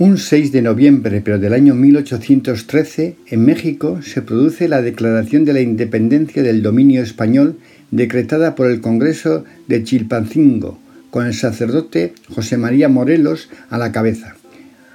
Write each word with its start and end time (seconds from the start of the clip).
Un 0.00 0.18
6 0.18 0.50
de 0.50 0.60
noviembre, 0.60 1.22
pero 1.24 1.38
del 1.38 1.52
año 1.52 1.76
1813, 1.76 3.14
en 3.28 3.44
México 3.44 4.02
se 4.02 4.22
produce 4.22 4.66
la 4.66 4.82
Declaración 4.82 5.44
de 5.44 5.52
la 5.52 5.60
Independencia 5.60 6.42
del 6.42 6.62
Dominio 6.62 7.00
Español 7.00 7.60
decretada 7.92 8.56
por 8.56 8.68
el 8.68 8.80
Congreso 8.80 9.44
de 9.68 9.84
Chilpancingo, 9.84 10.80
con 11.12 11.26
el 11.26 11.32
sacerdote 11.32 12.12
José 12.28 12.56
María 12.56 12.88
Morelos 12.88 13.50
a 13.70 13.78
la 13.78 13.92
cabeza. 13.92 14.34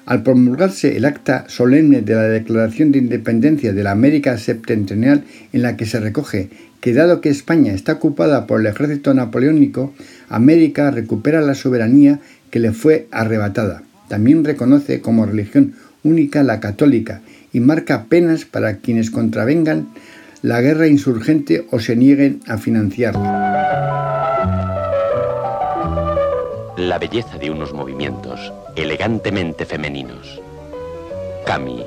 Al 0.06 0.22
promulgarse 0.22 0.98
el 0.98 1.06
acta 1.06 1.46
solemne 1.48 2.02
de 2.02 2.16
la 2.16 2.24
Declaración 2.24 2.92
de 2.92 3.00
Independencia 3.00 3.72
de 3.72 3.84
la 3.84 3.92
América 3.92 4.38
Septentrional, 4.38 5.24
en 5.54 5.62
la 5.62 5.78
que 5.78 5.86
se 5.86 6.02
recoge 6.02 6.50
que 6.82 6.94
dado 6.94 7.22
que 7.22 7.30
España 7.30 7.72
está 7.72 7.94
ocupada 7.94 8.48
por 8.48 8.60
el 8.60 8.66
ejército 8.66 9.14
napoleónico, 9.14 9.94
América 10.28 10.92
recupera 10.92 11.40
la 11.40 11.56
soberanía 11.56 12.20
que 12.52 12.60
le 12.60 12.74
fue 12.74 13.08
arrebatada. 13.12 13.84
También 14.10 14.44
reconoce 14.44 15.00
como 15.00 15.26
religión 15.26 15.76
única 16.04 16.44
la 16.44 16.60
católica 16.60 17.22
y 17.54 17.62
marca 17.62 18.06
penas 18.10 18.44
para 18.44 18.78
quienes 18.78 19.12
contravengan 19.12 19.88
la 20.42 20.60
guerra 20.62 20.88
insurgente 20.88 21.68
o 21.72 21.80
se 21.80 21.96
nieguen 21.96 22.42
a 22.48 22.58
financiarla. 22.58 23.60
La 26.78 26.98
belleza 26.98 27.38
de 27.38 27.52
unos 27.52 27.74
movimientos 27.74 28.52
elegantemente 28.76 29.66
femeninos. 29.66 30.42
Cami. 31.46 31.84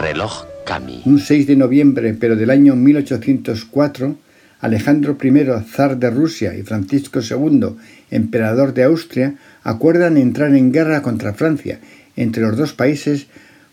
Reloj 0.00 0.44
Cami. 0.64 1.02
Un 1.04 1.18
6 1.18 1.46
de 1.46 1.56
noviembre, 1.56 2.14
pero 2.14 2.36
del 2.36 2.50
año 2.50 2.76
1804, 2.76 4.16
Alejandro 4.60 5.16
I, 5.22 5.30
zar 5.70 5.98
de 5.98 6.10
Rusia, 6.10 6.56
y 6.56 6.62
Francisco 6.62 7.20
II, 7.20 7.76
emperador 8.10 8.74
de 8.74 8.84
Austria, 8.84 9.34
acuerdan 9.62 10.16
entrar 10.16 10.54
en 10.54 10.72
guerra 10.72 11.02
contra 11.02 11.34
Francia. 11.34 11.80
Entre 12.16 12.42
los 12.42 12.56
dos 12.56 12.72
países 12.72 13.28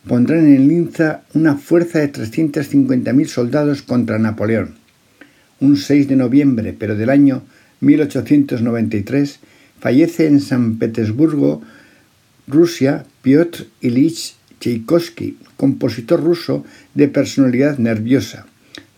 pondrán 0.07 0.45
en 0.47 0.67
Linza 0.67 1.21
una 1.33 1.55
fuerza 1.55 1.99
de 1.99 2.11
350.000 2.11 3.25
soldados 3.25 3.81
contra 3.81 4.19
Napoleón. 4.19 4.75
Un 5.59 5.77
6 5.77 6.07
de 6.07 6.15
noviembre, 6.15 6.75
pero 6.77 6.95
del 6.95 7.09
año 7.09 7.43
1893, 7.79 9.39
fallece 9.79 10.27
en 10.27 10.39
San 10.39 10.77
Petersburgo, 10.77 11.61
Rusia, 12.47 13.05
Piotr 13.21 13.65
Ilich 13.81 14.35
Tchaikovsky, 14.59 15.37
compositor 15.57 16.21
ruso 16.21 16.65
de 16.93 17.07
personalidad 17.07 17.77
nerviosa. 17.77 18.45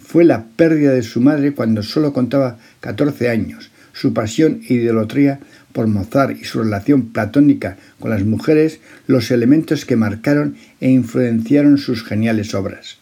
Fue 0.07 0.23
la 0.23 0.45
pérdida 0.45 0.93
de 0.93 1.03
su 1.03 1.19
madre 1.19 1.51
cuando 1.51 1.83
solo 1.83 2.13
contaba 2.13 2.57
14 2.79 3.27
años. 3.27 3.71
Su 3.91 4.13
pasión 4.13 4.61
e 4.69 4.75
idolatría 4.75 5.41
por 5.73 5.87
Mozart 5.87 6.39
y 6.39 6.45
su 6.45 6.63
relación 6.63 7.09
platónica 7.09 7.75
con 7.99 8.11
las 8.11 8.23
mujeres 8.23 8.79
los 9.05 9.31
elementos 9.31 9.83
que 9.83 9.97
marcaron 9.97 10.55
e 10.79 10.89
influenciaron 10.89 11.77
sus 11.77 12.05
geniales 12.05 12.55
obras. 12.55 12.99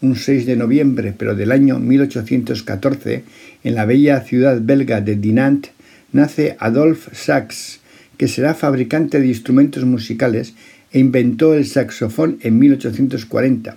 Un 0.00 0.16
6 0.16 0.46
de 0.46 0.56
noviembre, 0.56 1.14
pero 1.16 1.34
del 1.34 1.52
año 1.52 1.78
1814, 1.80 3.24
en 3.62 3.74
la 3.74 3.84
bella 3.84 4.22
ciudad 4.22 4.58
belga 4.58 5.02
de 5.02 5.16
Dinant, 5.16 5.66
nace 6.12 6.56
Adolphe 6.60 7.14
Sax, 7.14 7.80
que 8.16 8.26
será 8.26 8.54
fabricante 8.54 9.20
de 9.20 9.26
instrumentos 9.26 9.84
musicales 9.84 10.54
e 10.92 10.98
inventó 10.98 11.52
el 11.52 11.66
saxofón 11.66 12.38
en 12.40 12.58
1840. 12.58 13.76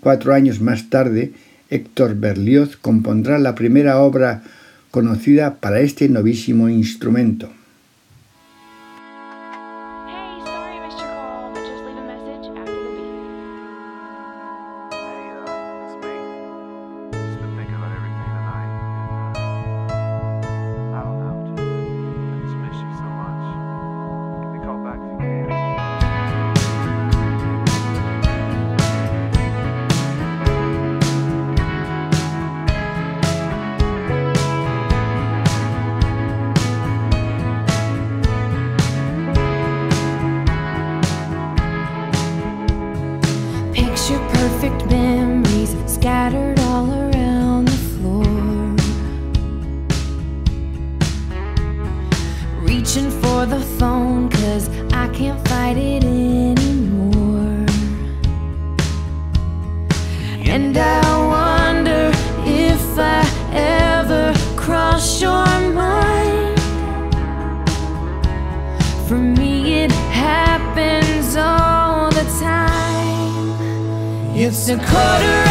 Cuatro 0.00 0.32
años 0.32 0.62
más 0.62 0.88
tarde, 0.88 1.32
Héctor 1.68 2.14
Berlioz 2.14 2.76
compondrá 2.76 3.38
la 3.38 3.54
primera 3.54 4.00
obra 4.00 4.42
conocida 4.90 5.56
para 5.56 5.80
este 5.80 6.08
novísimo 6.08 6.68
instrumento. 6.68 7.50
It's 74.48 74.68
a 74.68 74.76
quarter 74.76 75.45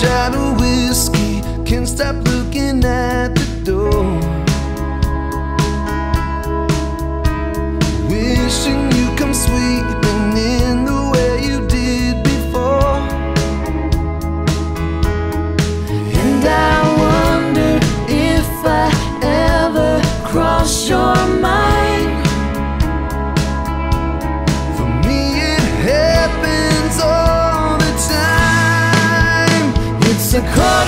shadow 0.00 0.54
whiskey. 0.58 1.42
Can 1.64 1.86
stop 1.86 2.29
Mexico. 30.32 30.79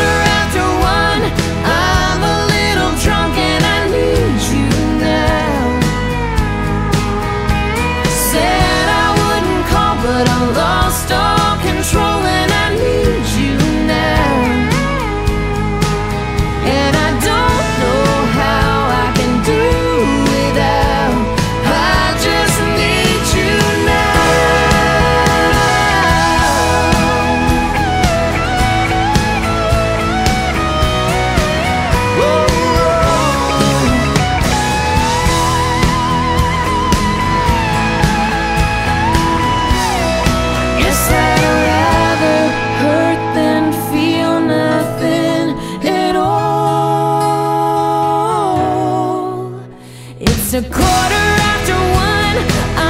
quarter 50.70 51.24
after 51.50 51.74
one. 51.74 52.81